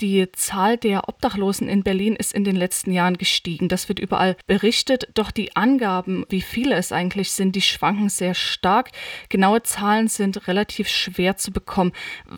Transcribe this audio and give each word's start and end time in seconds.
Die 0.00 0.30
Zahl 0.32 0.76
der 0.76 1.08
Obdachlosen 1.08 1.68
in 1.68 1.82
Berlin 1.82 2.16
ist 2.16 2.34
in 2.34 2.44
den 2.44 2.56
letzten 2.56 2.92
Jahren 2.92 3.16
gestiegen. 3.16 3.68
Das 3.68 3.88
wird 3.88 3.98
überall 3.98 4.36
berichtet. 4.46 5.08
Doch 5.14 5.30
die 5.30 5.56
Angaben, 5.56 6.24
wie 6.28 6.42
viele 6.42 6.74
es 6.74 6.92
eigentlich 6.92 7.32
sind, 7.32 7.56
die 7.56 7.62
schwanken 7.62 8.08
sehr 8.08 8.34
stark. 8.34 8.90
Genaue 9.28 9.62
Zahlen 9.62 10.08
sind 10.08 10.48
relativ 10.48 10.88
schwer 10.88 11.36
zu 11.36 11.50
bekommen. 11.52 11.92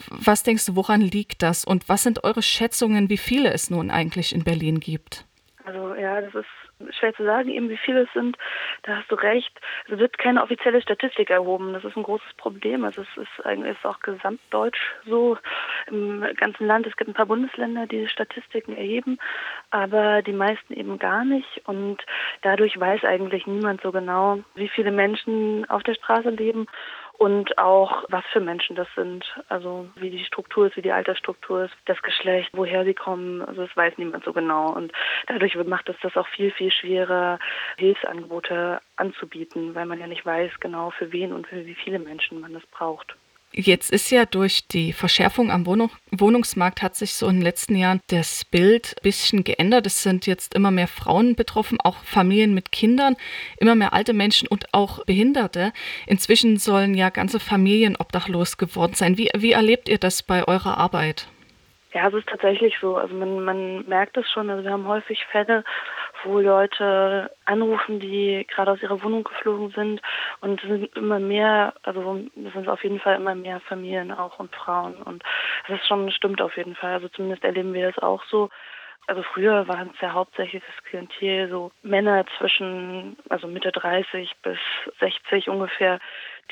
Was 0.08 0.42
denkst 0.42 0.66
du, 0.66 0.76
woran 0.76 1.00
liegt 1.00 1.42
das? 1.42 1.64
Und 1.64 1.88
was 1.88 2.02
sind 2.02 2.24
eure 2.24 2.42
Schätzungen, 2.42 3.08
wie 3.10 3.16
viele 3.16 3.52
es 3.52 3.70
nun 3.70 3.90
eigentlich 3.90 4.34
in 4.34 4.44
Berlin 4.44 4.78
gibt? 4.78 5.24
Also 5.64 5.94
ja, 5.94 6.20
das 6.20 6.34
ist 6.34 6.67
schwer 6.90 7.14
zu 7.14 7.24
sagen, 7.24 7.48
eben 7.48 7.68
wie 7.68 7.76
viele 7.76 8.02
es 8.02 8.12
sind. 8.12 8.36
Da 8.82 8.96
hast 8.96 9.10
du 9.10 9.14
recht. 9.14 9.52
Es 9.88 9.98
wird 9.98 10.18
keine 10.18 10.42
offizielle 10.42 10.82
Statistik 10.82 11.30
erhoben. 11.30 11.72
Das 11.72 11.84
ist 11.84 11.96
ein 11.96 12.02
großes 12.02 12.34
Problem. 12.36 12.84
Also 12.84 13.02
es 13.02 13.22
ist 13.22 13.46
eigentlich 13.46 13.76
ist 13.78 13.84
auch 13.86 14.00
gesamtdeutsch 14.00 14.80
so 15.06 15.38
im 15.88 16.24
ganzen 16.36 16.66
Land. 16.66 16.86
Es 16.86 16.96
gibt 16.96 17.10
ein 17.10 17.14
paar 17.14 17.26
Bundesländer, 17.26 17.86
die 17.86 18.08
Statistiken 18.08 18.76
erheben, 18.76 19.18
aber 19.70 20.22
die 20.22 20.32
meisten 20.32 20.72
eben 20.74 20.98
gar 20.98 21.24
nicht. 21.24 21.62
Und 21.64 22.04
dadurch 22.42 22.78
weiß 22.78 23.04
eigentlich 23.04 23.46
niemand 23.46 23.82
so 23.82 23.92
genau, 23.92 24.40
wie 24.54 24.68
viele 24.68 24.90
Menschen 24.90 25.68
auf 25.68 25.82
der 25.82 25.94
Straße 25.94 26.30
leben 26.30 26.66
und 27.18 27.58
auch, 27.58 28.04
was 28.08 28.24
für 28.32 28.40
Menschen 28.40 28.76
das 28.76 28.86
sind. 28.94 29.24
Also 29.48 29.88
wie 29.96 30.10
die 30.10 30.24
Struktur 30.24 30.68
ist, 30.68 30.76
wie 30.76 30.82
die 30.82 30.92
Altersstruktur 30.92 31.64
ist, 31.64 31.74
das 31.86 32.00
Geschlecht, 32.02 32.50
woher 32.52 32.84
sie 32.84 32.94
kommen. 32.94 33.42
Also 33.42 33.66
das 33.66 33.76
weiß 33.76 33.98
niemand 33.98 34.24
so 34.24 34.32
genau. 34.32 34.72
Und 34.72 34.92
dadurch 35.26 35.56
macht 35.56 35.88
es 35.88 35.96
das 36.00 36.16
auch 36.16 36.28
viel, 36.28 36.52
viel 36.52 36.70
schwerer, 36.70 37.40
Hilfsangebote 37.76 38.80
anzubieten, 38.94 39.74
weil 39.74 39.86
man 39.86 39.98
ja 39.98 40.06
nicht 40.06 40.24
weiß 40.24 40.60
genau, 40.60 40.90
für 40.90 41.12
wen 41.12 41.32
und 41.32 41.48
für 41.48 41.66
wie 41.66 41.74
viele 41.74 41.98
Menschen 41.98 42.40
man 42.40 42.54
das 42.54 42.64
braucht. 42.66 43.16
Jetzt 43.52 43.90
ist 43.90 44.10
ja 44.10 44.26
durch 44.26 44.68
die 44.68 44.92
Verschärfung 44.92 45.50
am 45.50 45.66
Wohnung, 45.66 45.90
Wohnungsmarkt 46.10 46.82
hat 46.82 46.94
sich 46.94 47.14
so 47.14 47.26
in 47.28 47.36
den 47.36 47.42
letzten 47.42 47.76
Jahren 47.76 48.00
das 48.08 48.44
Bild 48.44 48.94
ein 48.98 49.02
bisschen 49.02 49.42
geändert. 49.42 49.86
Es 49.86 50.02
sind 50.02 50.26
jetzt 50.26 50.54
immer 50.54 50.70
mehr 50.70 50.86
Frauen 50.86 51.34
betroffen, 51.34 51.78
auch 51.82 51.96
Familien 52.04 52.54
mit 52.54 52.72
Kindern, 52.72 53.16
immer 53.58 53.74
mehr 53.74 53.94
alte 53.94 54.12
Menschen 54.12 54.48
und 54.48 54.66
auch 54.72 55.04
Behinderte. 55.06 55.72
Inzwischen 56.06 56.58
sollen 56.58 56.94
ja 56.94 57.08
ganze 57.08 57.40
Familien 57.40 57.96
obdachlos 57.96 58.58
geworden 58.58 58.94
sein. 58.94 59.16
Wie, 59.16 59.30
wie 59.36 59.52
erlebt 59.52 59.88
ihr 59.88 59.98
das 59.98 60.22
bei 60.22 60.46
eurer 60.46 60.76
Arbeit? 60.76 61.28
Ja, 61.94 62.08
es 62.08 62.14
ist 62.14 62.28
tatsächlich 62.28 62.74
so. 62.80 62.96
Also 62.96 63.14
man, 63.14 63.44
man 63.44 63.88
merkt 63.88 64.16
es 64.18 64.30
schon. 64.30 64.50
Also 64.50 64.62
wir 64.62 64.72
haben 64.72 64.86
häufig 64.86 65.24
Fälle, 65.32 65.64
wo 66.24 66.40
Leute 66.40 67.30
anrufen, 67.44 68.00
die 68.00 68.46
gerade 68.48 68.72
aus 68.72 68.82
ihrer 68.82 69.02
Wohnung 69.02 69.24
geflogen 69.24 69.70
sind. 69.70 70.02
Und 70.40 70.62
es 70.62 70.68
sind 70.68 70.96
immer 70.96 71.18
mehr, 71.18 71.74
also 71.82 72.20
es 72.46 72.52
sind 72.52 72.68
auf 72.68 72.82
jeden 72.82 73.00
Fall 73.00 73.16
immer 73.16 73.34
mehr 73.34 73.60
Familien 73.60 74.12
auch 74.12 74.38
und 74.38 74.54
Frauen. 74.54 74.94
Und 75.02 75.22
das 75.66 75.80
ist 75.80 75.86
schon, 75.86 76.10
stimmt 76.10 76.40
auf 76.40 76.56
jeden 76.56 76.74
Fall. 76.74 76.94
Also 76.94 77.08
zumindest 77.08 77.44
erleben 77.44 77.74
wir 77.74 77.90
das 77.90 78.02
auch 78.02 78.22
so. 78.24 78.50
Also 79.06 79.22
früher 79.22 79.66
waren 79.68 79.90
es 79.94 80.00
ja 80.00 80.12
hauptsächlich 80.12 80.62
das 80.66 80.84
Klientel 80.84 81.48
so 81.48 81.72
Männer 81.82 82.26
zwischen, 82.36 83.16
also 83.30 83.46
Mitte 83.46 83.72
30 83.72 84.36
bis 84.42 84.58
60 85.00 85.48
ungefähr, 85.48 85.98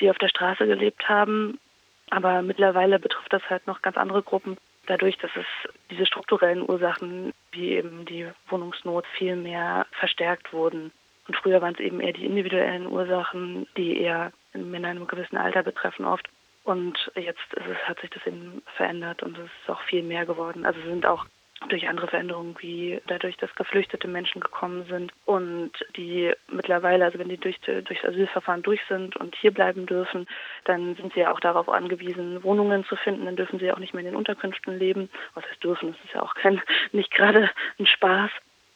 die 0.01 0.09
auf 0.09 0.17
der 0.19 0.29
Straße 0.29 0.67
gelebt 0.67 1.07
haben. 1.09 1.61
Aber 2.09 2.41
mittlerweile 2.41 2.99
betrifft 2.99 3.33
das 3.33 3.43
halt 3.51 3.67
noch 3.67 3.83
ganz 3.83 3.97
andere 3.97 4.23
Gruppen 4.23 4.57
dadurch, 4.87 5.19
dass 5.19 5.31
es 5.37 5.47
diese 5.91 6.07
strukturellen 6.07 6.69
Ursachen 6.69 7.33
wie 7.53 7.73
eben 7.73 8.05
die 8.05 8.27
Wohnungsnot 8.49 9.07
viel 9.19 9.37
mehr 9.37 9.87
verstärkt 9.93 10.53
wurden. 10.53 10.93
Und 11.27 11.37
früher 11.37 11.61
waren 11.61 11.75
es 11.75 11.81
eben 11.81 12.01
eher 12.01 12.13
die 12.13 12.25
individuellen 12.25 12.87
Ursachen, 12.87 13.67
die 13.77 14.01
eher 14.01 14.33
Männer 14.53 14.91
in 14.91 14.99
einem 14.99 15.07
gewissen 15.07 15.37
Alter 15.37 15.63
betreffen 15.63 16.05
oft. 16.05 16.29
Und 16.65 17.11
jetzt 17.15 17.41
es, 17.53 17.89
hat 17.89 18.01
sich 18.01 18.11
das 18.11 18.27
eben 18.27 18.63
verändert 18.77 19.23
und 19.23 19.39
es 19.39 19.45
ist 19.45 19.71
auch 19.71 19.81
viel 19.83 20.03
mehr 20.03 20.27
geworden. 20.27 20.67
Also 20.67 20.81
sind 20.83 21.07
auch 21.07 21.27
durch 21.69 21.89
andere 21.89 22.09
Veränderungen, 22.09 22.57
wie 22.61 23.01
dadurch, 23.07 23.37
dass 23.37 23.55
geflüchtete 23.55 24.09
Menschen 24.09 24.41
gekommen 24.41 24.87
sind 24.89 25.13
und 25.25 25.73
die 25.97 26.33
mittlerweile, 26.51 27.05
also 27.05 27.19
wenn 27.19 27.29
die 27.29 27.39
durch, 27.39 27.61
durch 27.61 28.01
das 28.01 28.11
Asylverfahren 28.11 28.63
durch 28.63 28.81
sind 28.89 29.17
und 29.17 29.35
hier 29.37 29.53
bleiben 29.53 29.87
dürfen, 29.87 30.27
dann 30.65 30.95
sind 30.97 31.15
sie 31.15 31.21
ja 31.21 31.33
auch 31.33 31.41
darauf 31.41 31.69
angewiesen, 31.69 32.43
Wohnungen 32.43 32.85
zu 32.85 32.97
finden. 32.97 33.27
Dann 33.27 33.37
dürfen 33.37 33.59
sie 33.59 33.73
auch 33.73 33.79
nicht 33.79 33.95
mehr 33.95 34.05
in 34.05 34.11
den 34.11 34.17
Unterkünften 34.17 34.79
leben. 34.79 35.11
Was 35.35 35.45
heißt 35.45 35.63
dürfen? 35.63 35.93
Das 35.93 36.05
ist 36.05 36.15
ja 36.15 36.23
auch 36.23 36.35
kein, 36.35 36.61
nicht 36.93 37.11
gerade 37.11 37.51
ein 37.79 37.87
Spaß. 37.87 38.31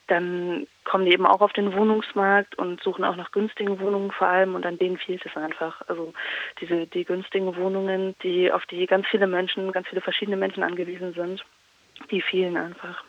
Dann 0.06 0.66
kommen 0.82 1.04
die 1.04 1.12
eben 1.12 1.26
auch 1.26 1.40
auf 1.40 1.52
den 1.52 1.72
Wohnungsmarkt 1.72 2.58
und 2.58 2.82
suchen 2.82 3.04
auch 3.04 3.14
nach 3.14 3.30
günstigen 3.30 3.78
Wohnungen 3.78 4.10
vor 4.10 4.26
allem 4.26 4.56
und 4.56 4.66
an 4.66 4.76
denen 4.76 4.98
fehlt 4.98 5.24
es 5.24 5.36
einfach. 5.36 5.82
Also 5.86 6.12
diese 6.60 6.88
die 6.88 7.04
günstigen 7.04 7.54
Wohnungen, 7.54 8.16
die 8.24 8.50
auf 8.50 8.66
die 8.66 8.86
ganz 8.86 9.06
viele 9.06 9.28
Menschen, 9.28 9.70
ganz 9.70 9.86
viele 9.86 10.00
verschiedene 10.00 10.36
Menschen 10.36 10.64
angewiesen 10.64 11.14
sind 11.14 11.44
die 12.10 12.22
fehlen 12.22 12.56
einfach. 12.56 13.04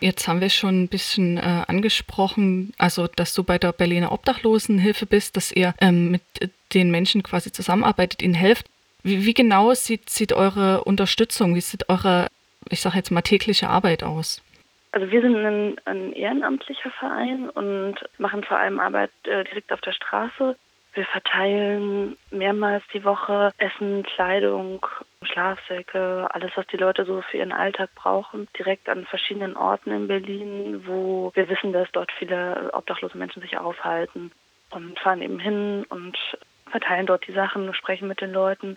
Jetzt 0.00 0.28
haben 0.28 0.40
wir 0.40 0.50
schon 0.50 0.84
ein 0.84 0.88
bisschen 0.88 1.38
äh, 1.38 1.64
angesprochen, 1.66 2.72
also 2.78 3.08
dass 3.08 3.34
du 3.34 3.42
bei 3.42 3.58
der 3.58 3.72
Berliner 3.72 4.12
Obdachlosenhilfe 4.12 5.06
bist, 5.06 5.36
dass 5.36 5.50
ihr 5.50 5.74
ähm, 5.80 6.12
mit 6.12 6.22
den 6.72 6.90
Menschen 6.90 7.22
quasi 7.22 7.50
zusammenarbeitet, 7.50 8.22
ihnen 8.22 8.34
helft. 8.34 8.66
Wie, 9.02 9.24
wie 9.24 9.34
genau 9.34 9.74
sieht, 9.74 10.08
sieht 10.08 10.32
eure 10.32 10.84
Unterstützung, 10.84 11.54
wie 11.56 11.60
sieht 11.60 11.88
eure, 11.88 12.28
ich 12.70 12.80
sage 12.80 12.96
jetzt 12.96 13.10
mal, 13.10 13.22
tägliche 13.22 13.68
Arbeit 13.68 14.04
aus? 14.04 14.42
Also 14.92 15.10
wir 15.10 15.20
sind 15.20 15.36
ein, 15.36 15.76
ein 15.84 16.12
ehrenamtlicher 16.12 16.90
Verein 16.92 17.50
und 17.50 17.96
machen 18.18 18.44
vor 18.44 18.58
allem 18.58 18.78
Arbeit 18.80 19.10
äh, 19.24 19.44
direkt 19.44 19.72
auf 19.72 19.80
der 19.80 19.92
Straße. 19.92 20.56
Wir 20.98 21.06
verteilen 21.06 22.16
mehrmals 22.32 22.82
die 22.92 23.04
Woche 23.04 23.52
Essen, 23.58 24.02
Kleidung, 24.02 24.84
Schlafsäcke, 25.22 26.26
alles, 26.32 26.50
was 26.56 26.66
die 26.66 26.76
Leute 26.76 27.04
so 27.04 27.22
für 27.22 27.36
ihren 27.36 27.52
Alltag 27.52 27.90
brauchen, 27.94 28.48
direkt 28.58 28.88
an 28.88 29.06
verschiedenen 29.06 29.56
Orten 29.56 29.92
in 29.92 30.08
Berlin, 30.08 30.82
wo 30.88 31.30
wir 31.36 31.48
wissen, 31.48 31.72
dass 31.72 31.88
dort 31.92 32.10
viele 32.10 32.72
obdachlose 32.72 33.16
Menschen 33.16 33.42
sich 33.42 33.56
aufhalten 33.56 34.32
und 34.70 34.98
fahren 34.98 35.22
eben 35.22 35.38
hin 35.38 35.86
und 35.88 36.18
verteilen 36.68 37.06
dort 37.06 37.24
die 37.28 37.32
Sachen, 37.32 37.72
sprechen 37.74 38.08
mit 38.08 38.20
den 38.20 38.32
Leuten 38.32 38.76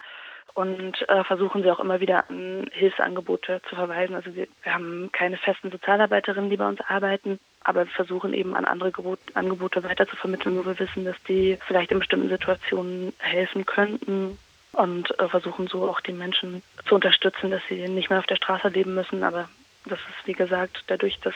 und 0.53 1.07
äh, 1.09 1.23
versuchen 1.23 1.63
sie 1.63 1.71
auch 1.71 1.79
immer 1.79 1.99
wieder 1.99 2.29
an 2.29 2.67
Hilfsangebote 2.71 3.61
zu 3.69 3.75
verweisen. 3.75 4.15
Also 4.15 4.35
wir, 4.35 4.47
wir 4.63 4.73
haben 4.73 5.09
keine 5.11 5.37
festen 5.37 5.71
Sozialarbeiterinnen, 5.71 6.49
die 6.49 6.57
bei 6.57 6.67
uns 6.67 6.81
arbeiten, 6.81 7.39
aber 7.63 7.85
wir 7.85 7.91
versuchen 7.91 8.33
eben 8.33 8.55
an 8.55 8.65
andere 8.65 8.91
Gebot, 8.91 9.19
Angebote 9.33 9.83
weiter 9.83 10.07
zu 10.07 10.15
vermitteln, 10.15 10.57
wo 10.57 10.65
wir 10.65 10.79
wissen, 10.79 11.05
dass 11.05 11.21
die 11.27 11.57
vielleicht 11.65 11.91
in 11.91 11.99
bestimmten 11.99 12.29
Situationen 12.29 13.13
helfen 13.19 13.65
könnten 13.65 14.37
und 14.73 15.19
äh, 15.19 15.27
versuchen 15.27 15.67
so 15.67 15.89
auch 15.89 16.01
die 16.01 16.13
Menschen 16.13 16.63
zu 16.87 16.95
unterstützen, 16.95 17.51
dass 17.51 17.61
sie 17.69 17.87
nicht 17.87 18.09
mehr 18.09 18.19
auf 18.19 18.27
der 18.27 18.37
Straße 18.37 18.69
leben 18.69 18.93
müssen, 18.93 19.23
aber 19.23 19.49
das 19.85 19.99
ist, 19.99 20.27
wie 20.27 20.33
gesagt, 20.33 20.83
dadurch, 20.87 21.19
dass, 21.21 21.33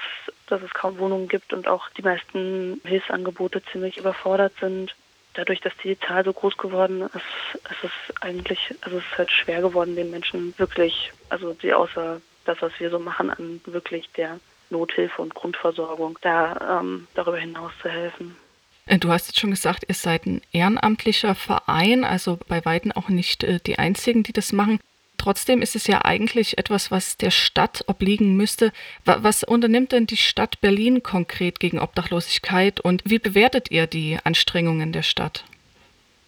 dass 0.48 0.62
es 0.62 0.74
kaum 0.74 1.00
Wohnungen 1.00 1.28
gibt 1.28 1.52
und 1.52 1.68
auch 1.68 1.90
die 1.90 2.04
meisten 2.04 2.80
Hilfsangebote 2.86 3.64
ziemlich 3.72 3.98
überfordert 3.98 4.54
sind, 4.60 4.96
dadurch, 5.36 5.62
dass 5.62 5.74
die 5.84 6.00
Zahl 6.00 6.26
so 6.26 6.34
groß 6.34 6.58
geworden 6.58 7.02
ist, 7.02 7.62
ist 7.72 7.84
es 7.84 8.22
eigentlich, 8.22 8.60
also 8.82 8.98
es 8.98 9.04
ist 9.04 9.18
halt 9.18 9.32
schwer 9.32 9.62
geworden, 9.62 9.96
den 9.96 10.12
Menschen 10.12 10.54
wirklich, 10.58 11.12
also 11.30 11.54
die 11.54 11.74
außer 11.74 12.22
das, 12.46 12.62
was 12.62 12.72
wir 12.80 12.90
so 12.90 13.00
machen, 13.00 13.30
an 13.30 13.62
wirklich 13.66 14.10
der 14.12 14.40
Nothilfe 14.70 15.22
und 15.22 15.36
Grundversorgung, 15.36 16.18
da 16.22 16.80
ähm, 16.80 17.08
darüber 17.14 17.38
hinaus 17.38 17.72
zu 17.82 17.90
helfen. 17.90 18.36
Äh, 18.86 18.98
du 18.98 19.10
hast 19.10 19.28
jetzt 19.28 19.40
schon 19.40 19.52
gesagt, 19.52 19.86
ihr 19.88 19.96
seid 19.96 20.26
ein 20.26 20.42
ehrenamtlicher 20.52 21.36
Verein, 21.36 22.04
also 22.04 22.40
bei 22.48 22.64
Weitem 22.66 22.92
auch 22.92 23.10
nicht 23.10 23.44
äh, 23.44 23.60
die 23.60 23.80
einzigen, 23.80 24.24
die 24.24 24.34
das 24.34 24.52
machen. 24.54 24.80
Trotzdem 25.26 25.64
ist 25.64 25.76
es 25.76 25.88
ja 25.88 26.06
eigentlich 26.06 26.60
etwas, 26.60 26.92
was 26.92 27.18
der 27.18 27.32
Stadt 27.32 27.84
obliegen 27.88 28.38
müsste. 28.38 28.72
Was 29.06 29.44
unternimmt 29.44 29.92
denn 29.92 30.06
die 30.06 30.18
Stadt 30.18 30.62
Berlin 30.62 31.02
konkret 31.02 31.60
gegen 31.60 31.80
Obdachlosigkeit 31.80 32.80
und 32.80 33.02
wie 33.06 33.18
bewertet 33.18 33.72
ihr 33.72 33.88
die 33.88 34.20
Anstrengungen 34.24 34.92
der 34.92 35.02
Stadt? 35.02 35.44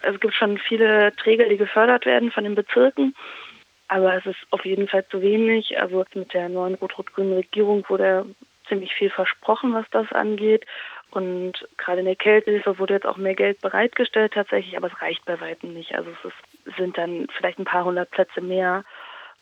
Es 0.02 0.20
gibt 0.20 0.34
schon 0.34 0.58
viele 0.58 1.16
Träger, 1.16 1.48
die 1.48 1.58
gefördert 1.58 2.08
werden 2.08 2.32
von 2.32 2.44
den 2.44 2.56
Bezirken, 2.56 3.14
aber 3.88 4.16
es 4.16 4.26
ist 4.26 4.40
auf 4.50 4.66
jeden 4.66 4.88
Fall 4.88 5.06
zu 5.10 5.22
wenig. 5.22 5.80
Also 5.80 6.04
mit 6.16 6.34
der 6.34 6.50
neuen 6.50 6.74
rot-rot-grünen 6.74 7.34
Regierung 7.34 7.86
wurde 7.90 8.26
ziemlich 8.68 8.96
viel 8.96 9.12
versprochen, 9.12 9.76
was 9.76 9.86
das 9.92 10.12
angeht. 10.12 10.66
Und 11.12 11.54
gerade 11.78 12.00
in 12.00 12.06
der 12.06 12.16
Kältehilfe 12.16 12.80
wurde 12.80 12.96
jetzt 12.96 13.06
auch 13.06 13.18
mehr 13.18 13.36
Geld 13.36 13.62
bereitgestellt 13.62 14.34
tatsächlich, 14.34 14.76
aber 14.76 14.88
es 14.88 15.02
reicht 15.02 15.24
bei 15.26 15.40
weitem 15.40 15.74
nicht. 15.74 15.96
Also 15.96 16.12
es 16.12 16.32
ist, 16.32 16.78
sind 16.78 16.98
dann 16.98 17.28
vielleicht 17.38 17.60
ein 17.60 17.66
paar 17.66 17.86
hundert 17.86 18.12
Plätze 18.12 18.42
mehr 18.42 18.84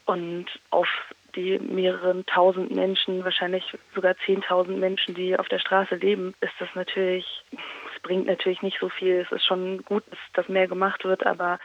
und 0.06 0.46
auf 0.70 0.88
die 1.36 1.60
mehreren 1.60 2.26
tausend 2.26 2.74
Menschen, 2.74 3.24
wahrscheinlich 3.24 3.78
sogar 3.94 4.16
zehntausend 4.26 4.80
Menschen, 4.80 5.16
die 5.16 5.38
auf 5.38 5.48
der 5.50 5.60
Straße 5.60 5.96
leben, 5.96 6.34
ist 6.42 6.54
das 6.60 6.70
natürlich, 6.76 7.44
es 7.52 8.02
bringt 8.02 8.28
natürlich 8.28 8.62
nicht 8.62 8.80
so 8.80 8.90
viel. 8.90 9.26
Es 9.26 9.32
ist 9.32 9.46
schon 9.46 9.84
gut, 9.84 10.04
dass, 10.10 10.20
dass 10.34 10.50
mehr 10.50 10.68
gemacht 10.68 11.04
wird, 11.04 11.26
aber 11.26 11.60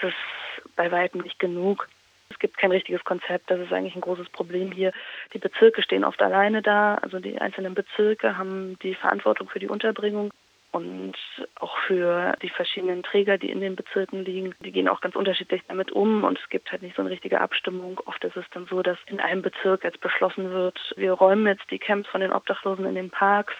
es 0.00 0.08
ist 0.08 0.76
bei 0.76 0.90
weitem 0.90 1.22
nicht 1.22 1.38
genug. 1.38 1.88
Es 2.30 2.38
gibt 2.38 2.56
kein 2.56 2.70
richtiges 2.70 3.04
Konzept. 3.04 3.50
Das 3.50 3.60
ist 3.60 3.72
eigentlich 3.72 3.94
ein 3.94 4.00
großes 4.00 4.30
Problem 4.30 4.72
hier. 4.72 4.92
Die 5.34 5.38
Bezirke 5.38 5.82
stehen 5.82 6.04
oft 6.04 6.22
alleine 6.22 6.62
da. 6.62 6.94
Also 6.96 7.18
die 7.18 7.38
einzelnen 7.40 7.74
Bezirke 7.74 8.38
haben 8.38 8.78
die 8.82 8.94
Verantwortung 8.94 9.48
für 9.48 9.58
die 9.58 9.68
Unterbringung. 9.68 10.30
und 10.72 11.14
auch 11.56 11.76
für 11.86 12.36
die 12.42 12.48
verschiedenen 12.48 13.02
Träger, 13.02 13.38
die 13.38 13.50
in 13.50 13.60
den 13.60 13.74
Bezirken 13.74 14.24
liegen. 14.24 14.54
Die 14.60 14.70
gehen 14.70 14.88
auch 14.88 15.00
ganz 15.00 15.16
unterschiedlich 15.16 15.62
damit 15.66 15.90
um 15.90 16.22
und 16.24 16.38
es 16.38 16.48
gibt 16.48 16.70
halt 16.70 16.82
nicht 16.82 16.94
so 16.94 17.02
eine 17.02 17.10
richtige 17.10 17.40
Abstimmung. 17.40 18.00
Oft 18.06 18.22
ist 18.24 18.36
es 18.36 18.44
dann 18.52 18.66
so, 18.66 18.82
dass 18.82 18.98
in 19.06 19.20
einem 19.20 19.42
Bezirk 19.42 19.82
jetzt 19.84 20.00
beschlossen 20.00 20.50
wird, 20.50 20.78
wir 20.96 21.12
räumen 21.12 21.46
jetzt 21.46 21.68
die 21.70 21.78
Camps 21.78 22.08
von 22.08 22.20
den 22.20 22.32
Obdachlosen 22.32 22.86
in 22.86 22.94
den 22.94 23.10
Parks 23.10 23.54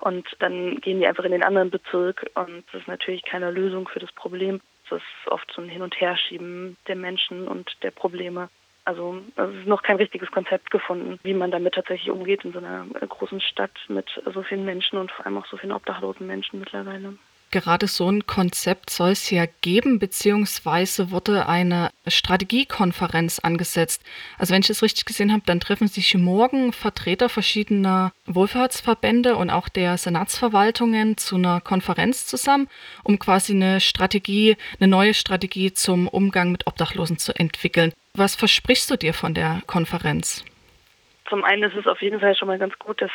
und 0.00 0.26
dann 0.38 0.80
gehen 0.80 1.00
die 1.00 1.06
einfach 1.06 1.24
in 1.24 1.32
den 1.32 1.42
anderen 1.42 1.70
Bezirk 1.70 2.30
und 2.34 2.64
das 2.72 2.82
ist 2.82 2.88
natürlich 2.88 3.24
keine 3.24 3.50
Lösung 3.50 3.88
für 3.88 4.00
das 4.00 4.12
Problem. 4.12 4.60
Es 4.86 4.92
ist 4.98 5.30
oft 5.32 5.50
so 5.52 5.62
ein 5.62 5.68
Hin- 5.68 5.82
und 5.82 6.00
Herschieben 6.00 6.76
der 6.86 6.96
Menschen 6.96 7.48
und 7.48 7.76
der 7.82 7.90
Probleme. 7.90 8.48
Also 8.84 9.20
es 9.34 9.54
ist 9.54 9.66
noch 9.66 9.82
kein 9.82 9.96
richtiges 9.96 10.30
Konzept 10.30 10.70
gefunden, 10.70 11.18
wie 11.24 11.34
man 11.34 11.50
damit 11.50 11.74
tatsächlich 11.74 12.10
umgeht 12.10 12.44
in 12.44 12.52
so 12.52 12.58
einer 12.58 12.86
großen 13.08 13.40
Stadt 13.40 13.72
mit 13.88 14.08
so 14.32 14.42
vielen 14.44 14.64
Menschen 14.64 14.96
und 14.98 15.10
vor 15.10 15.26
allem 15.26 15.38
auch 15.38 15.46
so 15.46 15.56
vielen 15.56 15.72
obdachlosen 15.72 16.26
Menschen 16.26 16.60
mittlerweile. 16.60 17.14
Gerade 17.56 17.86
so 17.86 18.12
ein 18.12 18.26
Konzept 18.26 18.90
soll 18.90 19.12
es 19.12 19.30
ja 19.30 19.46
geben, 19.62 19.98
beziehungsweise 19.98 21.10
wurde 21.10 21.48
eine 21.48 21.88
Strategiekonferenz 22.06 23.38
angesetzt. 23.38 24.02
Also 24.36 24.52
wenn 24.52 24.60
ich 24.60 24.68
es 24.68 24.82
richtig 24.82 25.06
gesehen 25.06 25.32
habe, 25.32 25.42
dann 25.46 25.58
treffen 25.58 25.88
sich 25.88 26.14
morgen 26.16 26.74
Vertreter 26.74 27.30
verschiedener 27.30 28.12
Wohlfahrtsverbände 28.26 29.36
und 29.36 29.48
auch 29.48 29.70
der 29.70 29.96
Senatsverwaltungen 29.96 31.16
zu 31.16 31.36
einer 31.36 31.62
Konferenz 31.62 32.26
zusammen, 32.26 32.68
um 33.04 33.18
quasi 33.18 33.54
eine 33.54 33.80
Strategie, 33.80 34.58
eine 34.78 34.88
neue 34.88 35.14
Strategie 35.14 35.72
zum 35.72 36.08
Umgang 36.08 36.52
mit 36.52 36.66
Obdachlosen 36.66 37.16
zu 37.16 37.32
entwickeln. 37.32 37.94
Was 38.12 38.34
versprichst 38.34 38.90
du 38.90 38.96
dir 38.98 39.14
von 39.14 39.32
der 39.32 39.62
Konferenz? 39.66 40.44
Zum 41.28 41.44
einen 41.44 41.64
ist 41.64 41.76
es 41.76 41.86
auf 41.86 42.00
jeden 42.02 42.20
Fall 42.20 42.36
schon 42.36 42.48
mal 42.48 42.58
ganz 42.58 42.78
gut, 42.78 43.02
dass 43.02 43.10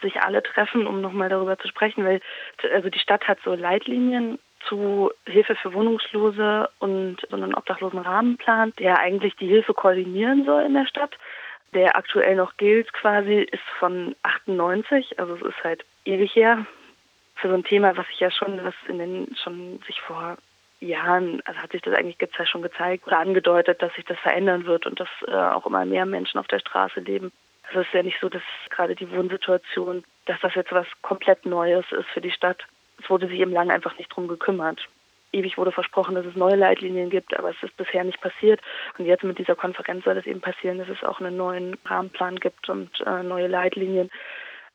sich 0.00 0.20
alle 0.20 0.42
treffen, 0.42 0.86
um 0.86 1.00
nochmal 1.00 1.28
darüber 1.28 1.58
zu 1.58 1.68
sprechen, 1.68 2.04
weil 2.04 2.20
also 2.72 2.88
die 2.88 2.98
Stadt 2.98 3.28
hat 3.28 3.38
so 3.44 3.54
Leitlinien 3.54 4.38
zu 4.68 5.10
Hilfe 5.26 5.54
für 5.56 5.74
Wohnungslose 5.74 6.68
und 6.78 7.18
so 7.28 7.36
einen 7.36 7.54
obdachlosen 7.54 7.98
Rahmenplan, 7.98 8.72
der 8.78 9.00
eigentlich 9.00 9.36
die 9.36 9.48
Hilfe 9.48 9.74
koordinieren 9.74 10.44
soll 10.44 10.62
in 10.62 10.74
der 10.74 10.86
Stadt. 10.86 11.16
Der 11.74 11.96
aktuell 11.96 12.36
noch 12.36 12.56
gilt 12.56 12.92
quasi, 12.92 13.46
ist 13.50 13.62
von 13.78 14.14
98, 14.22 15.18
also 15.18 15.36
es 15.36 15.42
ist 15.42 15.64
halt 15.64 15.84
ewig 16.04 16.34
her. 16.34 16.66
Für 17.36 17.48
so 17.48 17.54
ein 17.54 17.64
Thema, 17.64 17.96
was 17.96 18.06
ich 18.12 18.20
ja 18.20 18.30
schon, 18.30 18.62
was 18.62 18.74
in 18.88 18.98
den 18.98 19.36
schon 19.42 19.80
sich 19.86 20.00
vor 20.00 20.36
Jahren, 20.80 21.40
also 21.44 21.60
hat 21.60 21.72
sich 21.72 21.82
das 21.82 21.94
eigentlich 21.94 22.18
schon 22.48 22.62
gezeigt 22.62 23.06
oder 23.06 23.18
angedeutet, 23.18 23.80
dass 23.80 23.94
sich 23.94 24.04
das 24.04 24.18
verändern 24.18 24.66
wird 24.66 24.86
und 24.86 25.00
dass 25.00 25.08
äh, 25.26 25.32
auch 25.32 25.66
immer 25.66 25.84
mehr 25.84 26.06
Menschen 26.06 26.38
auf 26.38 26.48
der 26.48 26.58
Straße 26.58 27.00
leben. 27.00 27.32
Also 27.72 27.80
es 27.80 27.86
ist 27.86 27.94
ja 27.94 28.02
nicht 28.02 28.20
so, 28.20 28.28
dass 28.28 28.42
gerade 28.68 28.94
die 28.94 29.10
Wohnsituation, 29.10 30.04
dass 30.26 30.38
das 30.40 30.54
jetzt 30.54 30.72
was 30.72 30.86
komplett 31.00 31.46
Neues 31.46 31.86
ist 31.90 32.08
für 32.12 32.20
die 32.20 32.30
Stadt. 32.30 32.62
Es 33.02 33.08
wurde 33.08 33.28
sich 33.28 33.40
eben 33.40 33.52
lange 33.52 33.72
einfach 33.72 33.96
nicht 33.96 34.14
drum 34.14 34.28
gekümmert. 34.28 34.86
Ewig 35.32 35.56
wurde 35.56 35.72
versprochen, 35.72 36.14
dass 36.14 36.26
es 36.26 36.36
neue 36.36 36.56
Leitlinien 36.56 37.08
gibt, 37.08 37.34
aber 37.38 37.48
es 37.48 37.62
ist 37.62 37.74
bisher 37.78 38.04
nicht 38.04 38.20
passiert. 38.20 38.60
Und 38.98 39.06
jetzt 39.06 39.24
mit 39.24 39.38
dieser 39.38 39.56
Konferenz 39.56 40.04
soll 40.04 40.18
es 40.18 40.26
eben 40.26 40.42
passieren, 40.42 40.76
dass 40.76 40.90
es 40.90 41.02
auch 41.02 41.18
einen 41.18 41.38
neuen 41.38 41.78
Rahmenplan 41.86 42.36
gibt 42.36 42.68
und 42.68 42.90
äh, 43.06 43.22
neue 43.22 43.46
Leitlinien. 43.46 44.10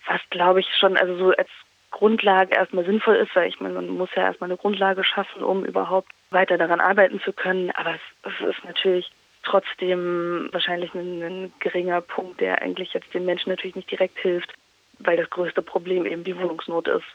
Was 0.07 0.21
glaube 0.31 0.61
ich 0.61 0.67
schon, 0.79 0.97
also 0.97 1.15
so 1.17 1.31
als 1.33 1.49
Grundlage 1.91 2.55
erstmal 2.55 2.85
sinnvoll 2.85 3.17
ist, 3.17 3.35
weil 3.35 3.47
ich 3.47 3.59
meine, 3.59 3.75
man 3.75 3.89
muss 3.89 4.09
ja 4.15 4.23
erstmal 4.23 4.49
eine 4.49 4.57
Grundlage 4.57 5.03
schaffen, 5.03 5.43
um 5.43 5.63
überhaupt 5.63 6.09
weiter 6.31 6.57
daran 6.57 6.79
arbeiten 6.79 7.21
zu 7.21 7.31
können. 7.31 7.69
Aber 7.71 7.93
es, 7.93 8.33
es 8.33 8.55
ist 8.55 8.65
natürlich 8.65 9.11
trotzdem 9.47 10.49
wahrscheinlich 10.51 10.93
ein, 10.93 11.23
ein, 11.23 11.53
geringer 11.59 12.01
Punkt, 12.01 12.41
der 12.41 12.61
eigentlich 12.61 12.93
jetzt 12.93 13.13
den 13.13 13.25
Menschen 13.25 13.49
natürlich 13.49 13.75
nicht 13.75 13.91
direkt 13.91 14.19
hilft, 14.19 14.53
weil 14.99 15.17
das 15.17 15.29
größte 15.29 15.61
Problem 15.61 16.05
eben 16.05 16.23
die 16.23 16.37
Wohnungsnot 16.37 16.87
ist. 16.87 17.05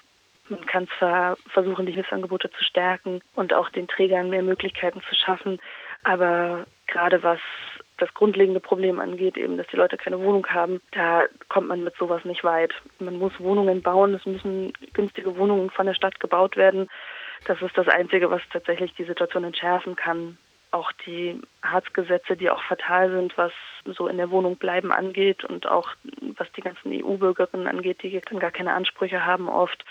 Man 0.49 0.65
kann 0.67 0.89
zwar 0.99 1.37
versuchen, 1.49 1.87
die 1.87 1.93
Hilfsangebote 1.93 2.51
zu 2.51 2.65
stärken 2.65 3.21
und 3.35 3.55
auch 3.55 3.69
den 3.71 3.89
Trägern 3.89 4.31
mehr 4.31 4.43
Möglichkeiten 4.43 5.01
zu 5.09 5.15
schaffen, 5.15 5.61
aber 6.03 6.67
gerade 6.87 7.23
was 7.23 7.39
das 7.99 8.13
grundlegende 8.15 8.59
Problem 8.61 8.99
angeht, 8.99 9.37
eben, 9.37 9.57
dass 9.57 9.69
die 9.69 9.77
Leute 9.77 9.97
keine 9.97 10.19
Wohnung 10.19 10.47
haben, 10.49 10.81
da 10.91 11.27
kommt 11.49 11.69
man 11.69 11.85
mit 11.85 11.95
sowas 11.97 12.25
nicht 12.25 12.43
weit. 12.43 12.73
Man 12.99 13.19
muss 13.19 13.33
Wohnungen 13.39 13.83
bauen, 13.83 14.15
es 14.15 14.27
müssen 14.27 14.73
günstige 14.93 15.37
Wohnungen 15.37 15.71
von 15.71 15.87
der 15.87 15.95
Stadt 15.95 16.19
gebaut 16.19 16.57
werden. 16.57 16.89
Das 17.45 17.63
ist 17.63 17.79
das 17.79 17.89
Einzige, 17.89 18.31
was 18.31 18.43
tatsächlich 18.53 18.93
die 18.95 19.05
Situation 19.05 19.45
entschärfen 19.45 19.95
kann. 19.95 20.37
Auch 20.73 20.91
die 21.07 21.41
Harzgesetze, 21.63 22.37
die 22.37 22.51
auch 22.51 22.63
fatal 22.65 23.11
sind, 23.11 23.39
was 23.39 23.53
so 23.85 24.09
in 24.09 24.17
der 24.17 24.31
Wohnung 24.31 24.57
bleiben 24.57 24.91
angeht 24.91 25.45
und 25.45 25.67
auch 25.67 25.91
was 26.37 26.51
die 26.53 26.63
ganzen 26.63 26.93
EU-Bürgerinnen 26.93 27.69
angeht, 27.69 28.03
die 28.03 28.21
dann 28.21 28.41
gar 28.41 28.51
keine 28.51 28.73
Ansprüche 28.73 29.25
haben 29.25 29.49
oft. 29.49 29.85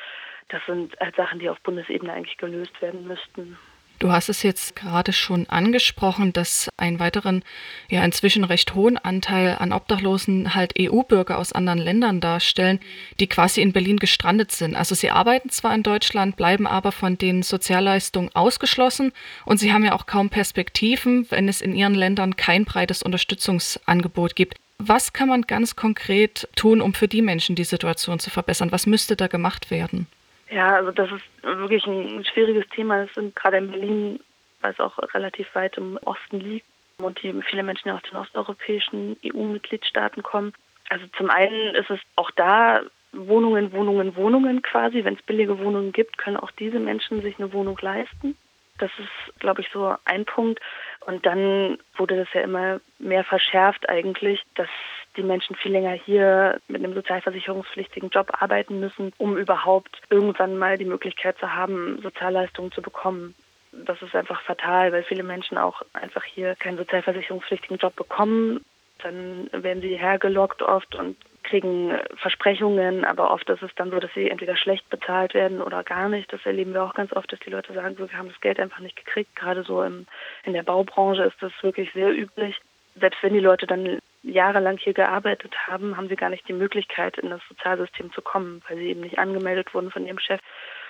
Das 0.50 0.62
sind 0.66 1.00
halt 1.00 1.16
Sachen, 1.16 1.40
die 1.40 1.50
auf 1.50 1.62
Bundesebene 1.62 2.12
eigentlich 2.12 2.38
gelöst 2.38 2.82
werden 2.82 3.08
müssten. 3.08 3.58
Du 4.02 4.12
hast 4.12 4.30
es 4.30 4.42
jetzt 4.42 4.76
gerade 4.76 5.14
schon 5.14 5.48
angesprochen, 5.48 6.34
dass 6.34 6.70
einen 6.76 6.98
weiteren, 6.98 7.44
ja 7.88 8.04
inzwischen 8.04 8.44
recht 8.44 8.74
hohen 8.74 8.98
Anteil 8.98 9.58
an 9.60 9.72
Obdachlosen 9.72 10.56
halt 10.56 10.74
EU-Bürger 10.80 11.38
aus 11.38 11.54
anderen 11.54 11.78
Ländern 11.78 12.20
darstellen, 12.20 12.80
die 13.20 13.28
quasi 13.28 13.62
in 13.62 13.74
Berlin 13.74 13.98
gestrandet 13.98 14.52
sind. 14.52 14.76
Also 14.76 14.96
sie 14.96 15.12
arbeiten 15.12 15.52
zwar 15.52 15.76
in 15.76 15.84
Deutschland, 15.84 16.36
bleiben 16.36 16.66
aber 16.66 16.92
von 16.92 17.20
den 17.20 17.44
Sozialleistungen 17.44 18.34
ausgeschlossen 18.34 19.12
und 19.46 19.60
sie 19.60 19.72
haben 19.72 19.86
ja 19.86 19.94
auch 19.94 20.08
kaum 20.08 20.32
Perspektiven, 20.32 21.30
wenn 21.30 21.48
es 21.48 21.62
in 21.62 21.76
ihren 21.76 21.94
Ländern 21.94 22.36
kein 22.36 22.66
breites 22.66 23.04
Unterstützungsangebot 23.04 24.36
gibt. 24.36 24.58
Was 24.80 25.14
kann 25.14 25.30
man 25.30 25.44
ganz 25.44 25.76
konkret 25.76 26.50
tun, 26.56 26.82
um 26.82 26.96
für 26.96 27.08
die 27.08 27.22
Menschen 27.22 27.56
die 27.56 27.66
Situation 27.66 28.18
zu 28.18 28.32
verbessern? 28.32 28.72
Was 28.72 28.88
müsste 28.88 29.16
da 29.16 29.28
gemacht 29.28 29.70
werden? 29.70 30.08
Ja, 30.52 30.76
also 30.76 30.92
das 30.92 31.10
ist 31.12 31.24
wirklich 31.44 31.86
ein 31.88 32.26
schwieriges 32.26 32.68
Thema. 32.70 33.04
Es 33.04 33.14
sind 33.14 33.36
gerade 33.36 33.58
in 33.58 33.72
Berlin, 33.72 34.20
weil 34.60 34.72
es 34.72 34.80
auch 34.80 34.98
relativ 35.14 35.54
weit 35.56 35.78
im 35.78 35.98
Osten 36.04 36.42
liegt 36.42 36.66
und 36.98 37.20
viele 37.20 37.64
Menschen 37.64 37.88
ja 37.88 37.96
aus 37.96 38.04
den 38.04 38.18
osteuropäischen 38.18 39.18
EU-Mitgliedstaaten 39.26 40.24
kommen. 40.24 40.54
Also 40.90 41.06
zum 41.18 41.30
einen 41.30 41.74
ist 41.76 41.90
es 41.90 42.00
auch 42.18 42.32
da 42.32 42.82
Wohnungen, 43.14 43.72
Wohnungen, 43.72 44.16
Wohnungen 44.18 44.62
quasi. 44.62 45.04
Wenn 45.06 45.16
es 45.16 45.22
billige 45.22 45.58
Wohnungen 45.58 45.94
gibt, 45.94 46.18
können 46.18 46.38
auch 46.38 46.52
diese 46.52 46.80
Menschen 46.80 47.22
sich 47.22 47.40
eine 47.40 47.54
Wohnung 47.54 47.78
leisten. 47.82 48.38
Das 48.78 48.92
ist, 49.00 49.40
glaube 49.40 49.62
ich, 49.62 49.70
so 49.72 49.96
ein 50.04 50.26
Punkt. 50.26 50.60
Und 51.06 51.26
dann 51.26 51.78
wurde 51.96 52.18
das 52.18 52.28
ja 52.34 52.42
immer 52.42 52.82
mehr 53.00 53.24
verschärft 53.24 53.88
eigentlich, 53.90 54.42
dass 54.56 54.70
die 55.18 55.24
Menschen 55.24 55.56
viel 55.56 55.72
länger 55.72 55.92
hier 55.92 56.60
mit 56.68 56.84
einem 56.84 56.94
sozialversicherungspflichtigen 56.94 58.10
Job 58.10 58.32
arbeiten 58.40 58.80
müssen, 58.80 59.12
um 59.18 59.38
überhaupt 59.38 60.02
irgendwann 60.10 60.58
mal 60.58 60.78
die 60.78 60.86
Möglichkeit 60.86 61.38
zu 61.38 61.54
haben, 61.54 62.00
Sozialleistungen 62.02 62.72
zu 62.72 62.82
bekommen. 62.82 63.36
Das 63.72 64.02
ist 64.02 64.16
einfach 64.16 64.42
fatal, 64.42 64.92
weil 64.92 65.04
viele 65.04 65.24
Menschen 65.24 65.58
auch 65.58 65.82
einfach 65.94 66.24
hier 66.24 66.56
keinen 66.56 66.78
sozialversicherungspflichtigen 66.78 67.78
Job 67.78 67.96
bekommen. 67.96 68.62
Dann 69.00 69.50
werden 69.52 69.82
sie 69.82 69.96
hergelockt 69.96 70.62
oft 70.62 70.96
und 70.96 71.18
kriegen 71.44 71.98
Versprechungen, 72.18 73.04
aber 73.04 73.32
oft 73.32 73.50
ist 73.50 73.64
es 73.64 73.74
dann 73.76 73.90
so, 73.90 74.00
dass 74.00 74.14
sie 74.14 74.30
entweder 74.30 74.56
schlecht 74.56 74.90
bezahlt 74.90 75.34
werden 75.34 75.62
oder 75.62 75.84
gar 75.84 76.08
nicht. 76.08 76.32
Das 76.32 76.46
erleben 76.46 76.74
wir 76.74 76.84
auch 76.84 76.94
ganz 76.94 77.12
oft, 77.14 77.32
dass 77.32 77.40
die 77.40 77.50
Leute 77.50 77.74
sagen, 77.74 77.98
wir 77.98 78.18
haben 78.18 78.30
das 78.30 78.42
Geld 78.42 78.60
einfach 78.60 78.80
nicht 78.80 78.96
gekriegt. 78.96 79.36
Gerade 79.36 79.64
so 79.64 79.82
im, 79.84 80.06
in 80.44 80.54
der 80.54 80.64
Baubranche 80.64 81.24
ist 81.24 81.42
das 81.42 81.52
wirklich 81.62 81.92
sehr 81.94 82.12
üblich. 82.12 82.60
Selbst 82.96 83.24
wenn 83.24 83.34
die 83.34 83.40
Leute 83.40 83.66
dann 83.68 84.00
jahrelang 84.24 84.78
hier 84.78 84.94
gearbeitet 84.94 85.54
haben, 85.68 85.98
haben 85.98 86.08
sie 86.08 86.16
gar 86.16 86.30
nicht 86.30 86.48
die 86.48 86.54
Möglichkeit, 86.54 87.18
in 87.18 87.30
das 87.30 87.42
Sozialsystem 87.48 88.12
zu 88.12 88.22
kommen, 88.22 88.62
weil 88.68 88.78
sie 88.78 88.90
eben 88.90 89.02
nicht 89.02 89.20
angemeldet 89.20 89.74
wurden 89.74 89.92
von 89.92 90.06
ihrem 90.06 90.20
Chef 90.20 90.42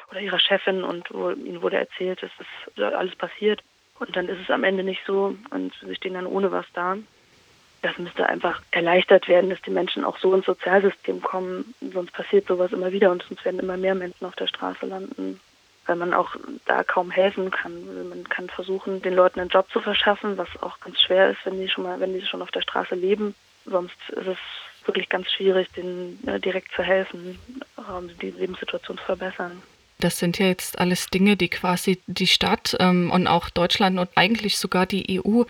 oder 0.10 0.20
ihrer 0.20 0.40
Chefin 0.40 0.84
und 0.84 1.10
wo 1.12 1.32
ihnen 1.32 1.62
wurde 1.62 1.78
erzählt, 1.78 2.22
dass 2.22 2.32
das 2.76 2.94
alles 2.94 3.16
passiert. 3.16 3.64
Und 4.00 4.16
dann 4.16 4.28
ist 4.28 4.42
es 4.42 4.50
am 4.50 4.64
Ende 4.64 4.84
nicht 4.84 5.02
so 5.06 5.36
und 5.52 5.74
sie 5.86 5.96
stehen 5.96 6.16
dann 6.16 6.26
ohne 6.26 6.52
was 6.52 6.66
da. 6.74 6.98
Das 7.82 7.98
müsste 7.98 8.28
einfach 8.28 8.62
erleichtert 8.72 9.28
werden, 9.28 9.50
dass 9.50 9.62
die 9.62 9.72
Menschen 9.72 10.04
auch 10.04 10.18
so 10.18 10.34
ins 10.36 10.46
Sozialsystem 10.46 11.22
kommen. 11.22 11.74
Sonst 11.82 12.12
passiert 12.12 12.48
sowas 12.48 12.74
immer 12.74 12.92
wieder 12.92 13.12
und 13.12 13.24
sonst 13.24 13.44
werden 13.46 13.60
immer 13.60 13.78
mehr 13.78 13.96
Menschen 13.96 14.26
auf 14.26 14.36
der 14.36 14.48
Straße 14.48 14.86
landen 14.86 15.40
weil 15.92 15.98
man 15.98 16.14
auch 16.14 16.38
da 16.66 16.86
kaum 16.86 17.12
helfen 17.12 17.52
kann. 17.52 17.74
Also 17.90 18.08
man 18.08 18.24
kann 18.30 18.48
versuchen, 18.48 19.02
den 19.02 19.14
Leuten 19.14 19.42
einen 19.42 19.50
Job 19.50 19.70
zu 19.74 19.82
verschaffen, 19.82 20.38
was 20.38 20.48
auch 20.62 20.80
ganz 20.80 21.02
schwer 21.02 21.32
ist, 21.32 21.40
wenn 21.44 21.60
die 21.60 21.68
schon 21.68 21.84
mal, 21.84 22.00
wenn 22.00 22.14
die 22.14 22.26
schon 22.26 22.42
auf 22.42 22.52
der 22.52 22.62
Straße 22.62 22.96
leben. 22.96 23.36
Sonst 23.66 23.98
ist 24.12 24.28
es 24.28 24.38
wirklich 24.86 25.10
ganz 25.10 25.30
schwierig, 25.30 25.68
denen 25.74 26.26
äh, 26.26 26.40
direkt 26.40 26.72
zu 26.78 26.82
helfen, 26.82 27.38
die 28.22 28.32
Lebenssituation 28.32 28.98
zu 29.00 29.04
verbessern. 29.04 29.62
Das 30.00 30.18
sind 30.18 30.40
ja 30.40 30.48
jetzt 30.48 30.80
alles 30.80 31.10
Dinge, 31.10 31.36
die 31.36 31.50
quasi 31.50 32.02
die 32.08 32.26
Stadt 32.26 32.78
ähm, 32.80 33.12
und 33.12 33.28
auch 33.28 33.50
Deutschland 33.50 34.00
und 34.00 34.10
eigentlich 34.16 34.58
sogar 34.58 34.86
die 34.86 35.22
EU 35.22 35.44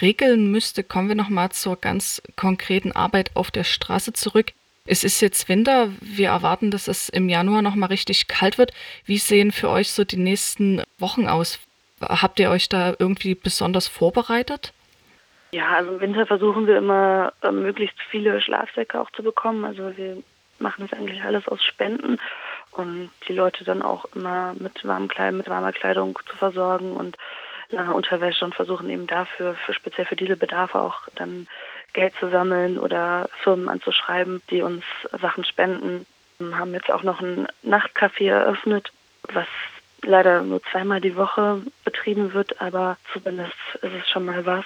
regeln 0.00 0.52
müsste. 0.52 0.84
Kommen 0.84 1.08
wir 1.08 1.16
nochmal 1.16 1.50
zur 1.50 1.74
ganz 1.76 2.22
konkreten 2.36 2.92
Arbeit 2.92 3.32
auf 3.34 3.50
der 3.50 3.64
Straße 3.64 4.12
zurück. 4.12 4.52
Es 4.90 5.04
ist 5.04 5.20
jetzt 5.20 5.50
Winter. 5.50 5.90
Wir 6.00 6.28
erwarten, 6.28 6.70
dass 6.70 6.88
es 6.88 7.10
im 7.10 7.28
Januar 7.28 7.60
noch 7.60 7.74
mal 7.74 7.86
richtig 7.86 8.26
kalt 8.26 8.56
wird. 8.56 8.72
Wie 9.04 9.18
sehen 9.18 9.52
für 9.52 9.68
euch 9.68 9.92
so 9.92 10.02
die 10.02 10.16
nächsten 10.16 10.82
Wochen 10.98 11.28
aus? 11.28 11.60
Habt 12.00 12.40
ihr 12.40 12.50
euch 12.50 12.70
da 12.70 12.94
irgendwie 12.98 13.34
besonders 13.34 13.86
vorbereitet? 13.86 14.72
Ja, 15.52 15.68
also 15.76 15.92
im 15.92 16.00
Winter 16.00 16.26
versuchen 16.26 16.66
wir 16.66 16.78
immer 16.78 17.34
ähm, 17.42 17.62
möglichst 17.62 18.00
viele 18.10 18.40
Schlafsäcke 18.40 18.98
auch 18.98 19.10
zu 19.10 19.22
bekommen. 19.22 19.66
Also 19.66 19.94
wir 19.96 20.22
machen 20.58 20.88
das 20.88 20.98
eigentlich 20.98 21.22
alles 21.22 21.46
aus 21.48 21.62
Spenden 21.62 22.18
und 22.70 23.10
die 23.28 23.34
Leute 23.34 23.64
dann 23.64 23.82
auch 23.82 24.06
immer 24.14 24.54
mit 24.58 24.86
warmen 24.86 25.08
Kleidung, 25.08 25.38
mit 25.38 25.50
warmer 25.50 25.72
Kleidung 25.72 26.18
zu 26.30 26.36
versorgen 26.36 26.92
und 26.92 27.18
lange 27.70 27.92
Unterwäsche 27.92 28.44
und 28.44 28.54
versuchen 28.54 28.88
eben 28.88 29.06
dafür, 29.06 29.54
für 29.54 29.74
speziell 29.74 30.06
für 30.06 30.16
diese 30.16 30.36
Bedarfe 30.36 30.80
auch 30.80 31.08
dann 31.14 31.46
Geld 31.92 32.14
zu 32.20 32.30
sammeln 32.30 32.78
oder 32.78 33.28
Firmen 33.42 33.68
anzuschreiben, 33.68 34.42
die 34.50 34.62
uns 34.62 34.84
Sachen 35.20 35.44
spenden. 35.44 36.06
Wir 36.38 36.58
haben 36.58 36.74
jetzt 36.74 36.90
auch 36.90 37.02
noch 37.02 37.20
ein 37.20 37.48
Nachtcafé 37.64 38.30
eröffnet, 38.30 38.92
was 39.22 39.46
leider 40.02 40.42
nur 40.42 40.62
zweimal 40.70 41.00
die 41.00 41.16
Woche 41.16 41.62
betrieben 41.84 42.32
wird, 42.32 42.60
aber 42.60 42.96
zumindest 43.12 43.54
ist 43.82 43.92
es 44.00 44.08
schon 44.08 44.24
mal 44.24 44.46
was 44.46 44.64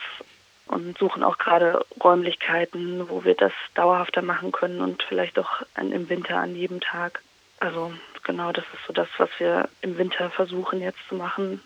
und 0.66 0.98
suchen 0.98 1.22
auch 1.22 1.38
gerade 1.38 1.84
Räumlichkeiten, 2.02 3.08
wo 3.08 3.24
wir 3.24 3.34
das 3.34 3.52
dauerhafter 3.74 4.22
machen 4.22 4.52
können 4.52 4.80
und 4.80 5.02
vielleicht 5.02 5.38
auch 5.38 5.62
im 5.76 6.08
Winter 6.08 6.36
an 6.36 6.54
jedem 6.54 6.80
Tag. 6.80 7.22
Also 7.60 7.92
genau, 8.24 8.52
das 8.52 8.64
ist 8.74 8.86
so 8.86 8.92
das, 8.92 9.08
was 9.18 9.30
wir 9.38 9.68
im 9.80 9.98
Winter 9.98 10.30
versuchen 10.30 10.80
jetzt 10.80 11.00
zu 11.08 11.14
machen. 11.14 11.60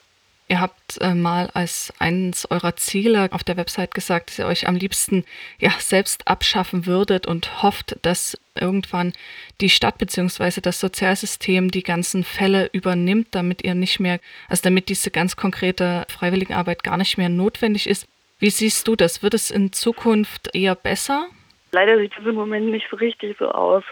Ihr 0.48 0.60
habt 0.60 1.00
äh, 1.00 1.14
mal 1.14 1.50
als 1.54 1.92
eines 1.98 2.48
eurer 2.50 2.76
Ziele 2.76 3.28
auf 3.32 3.42
der 3.42 3.56
Website 3.56 3.94
gesagt, 3.94 4.30
dass 4.30 4.38
ihr 4.38 4.46
euch 4.46 4.68
am 4.68 4.76
liebsten 4.76 5.24
ja 5.58 5.70
selbst 5.78 6.28
abschaffen 6.28 6.86
würdet 6.86 7.26
und 7.26 7.64
hofft, 7.64 7.98
dass 8.02 8.38
irgendwann 8.54 9.12
die 9.60 9.68
Stadt 9.68 9.98
bzw. 9.98 10.60
das 10.60 10.78
Sozialsystem 10.78 11.72
die 11.72 11.82
ganzen 11.82 12.22
Fälle 12.22 12.70
übernimmt, 12.72 13.28
damit 13.32 13.64
ihr 13.64 13.74
nicht 13.74 13.98
mehr, 13.98 14.20
also 14.48 14.62
damit 14.62 14.88
diese 14.88 15.10
ganz 15.10 15.34
konkrete 15.36 16.06
Freiwilligenarbeit 16.08 16.84
gar 16.84 16.96
nicht 16.96 17.18
mehr 17.18 17.28
notwendig 17.28 17.88
ist. 17.88 18.06
Wie 18.38 18.50
siehst 18.50 18.86
du 18.86 18.94
das? 18.94 19.24
Wird 19.24 19.34
es 19.34 19.50
in 19.50 19.72
Zukunft 19.72 20.54
eher 20.54 20.76
besser? 20.76 21.26
Leider 21.72 21.98
sieht 21.98 22.12
es 22.18 22.24
im 22.24 22.36
Moment 22.36 22.70
nicht 22.70 22.86
so 22.88 22.96
richtig 22.96 23.36
so 23.38 23.50
aus. 23.50 23.82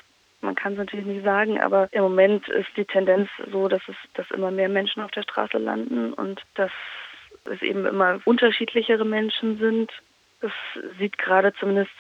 Man 0.45 0.55
kann 0.55 0.73
es 0.73 0.79
natürlich 0.79 1.07
nicht 1.07 1.25
sagen, 1.25 1.61
aber 1.61 1.89
im 1.93 2.03
Moment 2.03 2.47
ist 2.49 2.69
die 2.77 2.85
Tendenz 2.85 3.31
so, 3.51 3.67
dass 3.69 3.83
es, 3.89 3.97
dass 4.13 4.31
immer 4.31 4.51
mehr 4.51 4.69
Menschen 4.69 5.03
auf 5.03 5.11
der 5.11 5.23
Straße 5.23 5.57
landen 5.57 6.13
und 6.13 6.43
dass 6.55 6.71
es 7.47 7.63
eben 7.63 7.87
immer 7.87 8.21
unterschiedlichere 8.25 9.05
Menschen 9.05 9.59
sind. 9.59 9.91
Es 10.41 10.53
sieht 10.99 11.17
gerade 11.17 11.55
zumindest 11.55 11.91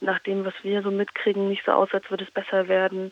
nach 0.00 0.18
dem, 0.20 0.44
was 0.44 0.54
wir 0.62 0.82
so 0.82 0.90
mitkriegen, 0.90 1.48
nicht 1.48 1.64
so 1.64 1.72
aus, 1.72 1.88
als 1.92 2.10
würde 2.10 2.24
es 2.24 2.30
besser 2.30 2.68
werden. 2.68 3.10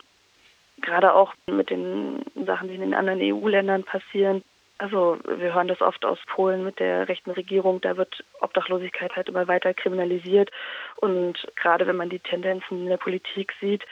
Gerade 0.81 1.13
auch 1.13 1.33
mit 1.49 1.71
den 1.71 2.23
Sachen, 2.45 2.67
die 2.67 2.75
in 2.75 2.81
den 2.81 2.93
anderen 2.93 3.21
EU-Ländern 3.21 3.83
passieren. 3.83 4.43
Also 4.77 5.17
wir 5.25 5.53
hören 5.53 5.69
das 5.69 5.81
oft 5.81 6.03
aus 6.05 6.19
Polen 6.27 6.63
mit 6.63 6.79
der 6.79 7.07
rechten 7.07 7.31
Regierung, 7.31 7.79
da 7.79 7.95
wird 7.95 8.25
Obdachlosigkeit 8.41 9.15
halt 9.15 9.29
immer 9.29 9.47
weiter 9.47 9.73
kriminalisiert. 9.73 10.51
Und 10.97 11.47
gerade 11.55 11.87
wenn 11.87 11.95
man 11.95 12.09
die 12.09 12.19
Tendenzen 12.19 12.81
in 12.81 12.89
der 12.89 12.97
Politik 12.97 13.53
sieht, 13.61 13.83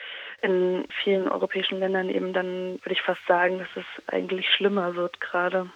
in 0.44 0.84
vielen 1.02 1.28
europäischen 1.28 1.80
Ländern 1.80 2.10
eben, 2.10 2.32
dann 2.32 2.78
würde 2.82 2.92
ich 2.92 3.02
fast 3.02 3.20
sagen, 3.26 3.58
dass 3.58 3.68
es 3.76 4.08
eigentlich 4.08 4.48
schlimmer 4.50 4.94
wird 4.94 5.20
gerade. 5.20 5.70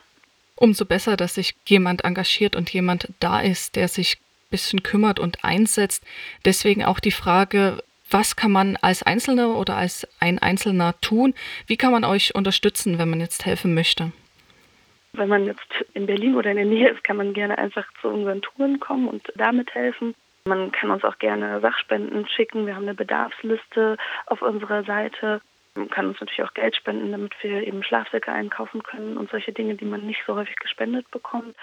Umso 0.56 0.84
besser, 0.84 1.16
dass 1.16 1.36
sich 1.36 1.54
jemand 1.66 2.04
engagiert 2.04 2.54
und 2.54 2.70
jemand 2.70 3.08
da 3.20 3.40
ist, 3.40 3.76
der 3.76 3.88
sich 3.88 4.16
ein 4.16 4.50
bisschen 4.50 4.82
kümmert 4.82 5.18
und 5.18 5.44
einsetzt. 5.44 6.04
Deswegen 6.44 6.84
auch 6.84 7.00
die 7.00 7.12
Frage, 7.12 7.82
was 8.10 8.36
kann 8.36 8.52
man 8.52 8.76
als 8.76 9.02
Einzelner 9.02 9.56
oder 9.56 9.76
als 9.76 10.06
ein 10.20 10.38
Einzelner 10.38 10.94
tun? 11.00 11.34
Wie 11.66 11.76
kann 11.76 11.92
man 11.92 12.04
euch 12.04 12.34
unterstützen, 12.34 12.98
wenn 12.98 13.10
man 13.10 13.20
jetzt 13.20 13.46
helfen 13.46 13.74
möchte? 13.74 14.12
Wenn 15.12 15.28
man 15.28 15.46
jetzt 15.46 15.84
in 15.94 16.06
Berlin 16.06 16.34
oder 16.36 16.50
in 16.50 16.56
der 16.56 16.66
Nähe 16.66 16.90
ist, 16.90 17.04
kann 17.04 17.16
man 17.16 17.32
gerne 17.32 17.56
einfach 17.56 17.86
zu 18.00 18.08
unseren 18.08 18.42
Touren 18.42 18.80
kommen 18.80 19.08
und 19.08 19.22
damit 19.36 19.74
helfen. 19.74 20.14
Man 20.48 20.72
kann 20.72 20.90
uns 20.90 21.04
auch 21.04 21.18
gerne 21.18 21.60
Sachspenden 21.60 22.26
schicken. 22.28 22.66
Wir 22.66 22.74
haben 22.74 22.82
eine 22.82 22.94
Bedarfsliste 22.94 23.96
auf 24.26 24.42
unserer 24.42 24.84
Seite. 24.84 25.40
Man 25.74 25.90
kann 25.90 26.08
uns 26.08 26.20
natürlich 26.20 26.42
auch 26.42 26.54
Geld 26.54 26.74
spenden, 26.74 27.12
damit 27.12 27.32
wir 27.42 27.66
eben 27.66 27.84
Schlafsäcke 27.84 28.32
einkaufen 28.32 28.82
können 28.82 29.16
und 29.16 29.30
solche 29.30 29.52
Dinge, 29.52 29.74
die 29.74 29.84
man 29.84 30.06
nicht 30.06 30.22
so 30.26 30.34
häufig 30.34 30.56
gespendet 30.56 31.10
bekommt 31.10 31.54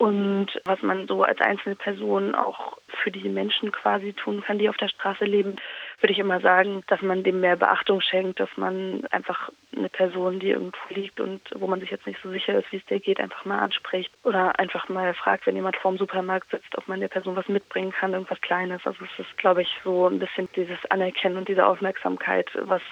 und 0.00 0.48
was 0.64 0.80
man 0.80 1.06
so 1.06 1.24
als 1.24 1.42
einzelne 1.42 1.74
Person 1.74 2.34
auch 2.34 2.78
für 3.02 3.10
die 3.10 3.28
Menschen 3.28 3.70
quasi 3.70 4.14
tun 4.14 4.40
kann, 4.40 4.58
die 4.58 4.70
auf 4.70 4.78
der 4.78 4.88
Straße 4.88 5.26
leben, 5.26 5.56
würde 6.00 6.12
ich 6.12 6.18
immer 6.18 6.40
sagen, 6.40 6.82
dass 6.86 7.02
man 7.02 7.22
dem 7.22 7.40
mehr 7.40 7.56
Beachtung 7.56 8.00
schenkt, 8.00 8.40
dass 8.40 8.48
man 8.56 9.04
einfach 9.10 9.50
eine 9.76 9.88
Person, 9.88 10.40
die 10.40 10.50
irgendwo 10.50 10.78
liegt 10.88 11.20
und 11.20 11.40
wo 11.54 11.66
man 11.66 11.80
sich 11.80 11.90
jetzt 11.90 12.06
nicht 12.06 12.20
so 12.22 12.30
sicher 12.30 12.58
ist, 12.58 12.70
wie 12.72 12.78
es 12.78 12.86
dir 12.86 13.00
geht, 13.00 13.20
einfach 13.20 13.44
mal 13.44 13.58
anspricht 13.58 14.10
oder 14.24 14.58
einfach 14.58 14.88
mal 14.88 15.14
fragt, 15.14 15.46
wenn 15.46 15.56
jemand 15.56 15.76
vorm 15.76 15.98
Supermarkt 15.98 16.50
sitzt, 16.50 16.76
ob 16.76 16.88
man 16.88 17.00
der 17.00 17.08
Person 17.08 17.36
was 17.36 17.48
mitbringen 17.48 17.92
kann, 17.92 18.14
irgendwas 18.14 18.40
Kleines. 18.40 18.80
Also 18.84 19.04
es 19.04 19.26
ist, 19.26 19.36
glaube 19.38 19.62
ich, 19.62 19.68
so 19.84 20.06
ein 20.06 20.18
bisschen 20.18 20.48
dieses 20.56 20.78
Anerkennen 20.90 21.36
und 21.36 21.48
diese 21.48 21.66
Aufmerksamkeit, 21.66 22.48
was 22.62 22.82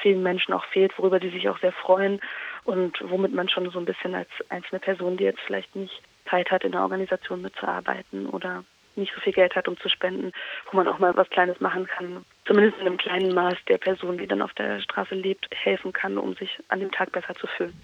vielen 0.00 0.22
Menschen 0.22 0.54
auch 0.54 0.64
fehlt, 0.66 0.96
worüber 0.98 1.20
die 1.20 1.30
sich 1.30 1.48
auch 1.48 1.58
sehr 1.58 1.72
freuen 1.72 2.20
und 2.64 2.98
womit 3.02 3.34
man 3.34 3.48
schon 3.48 3.70
so 3.70 3.78
ein 3.78 3.84
bisschen 3.84 4.14
als 4.14 4.28
einzelne 4.48 4.80
Person, 4.80 5.16
die 5.16 5.24
jetzt 5.24 5.40
vielleicht 5.40 5.76
nicht 5.76 6.02
Zeit 6.28 6.50
hat, 6.50 6.64
in 6.64 6.72
der 6.72 6.82
Organisation 6.82 7.42
mitzuarbeiten 7.42 8.26
oder 8.26 8.64
nicht 8.96 9.12
so 9.14 9.20
viel 9.20 9.32
Geld 9.32 9.54
hat, 9.56 9.68
um 9.68 9.76
zu 9.78 9.88
spenden, 9.88 10.32
wo 10.70 10.76
man 10.76 10.88
auch 10.88 10.98
mal 10.98 11.16
was 11.16 11.28
Kleines 11.30 11.60
machen 11.60 11.86
kann, 11.86 12.24
zumindest 12.46 12.78
in 12.80 12.86
einem 12.86 12.96
kleinen 12.96 13.34
Maß 13.34 13.56
der 13.68 13.78
Person, 13.78 14.18
die 14.18 14.26
dann 14.26 14.42
auf 14.42 14.54
der 14.54 14.80
Straße 14.80 15.14
lebt, 15.14 15.48
helfen 15.54 15.92
kann, 15.92 16.18
um 16.18 16.34
sich 16.34 16.58
an 16.68 16.80
dem 16.80 16.92
Tag 16.92 17.12
besser 17.12 17.34
zu 17.34 17.46
fühlen. 17.46 17.74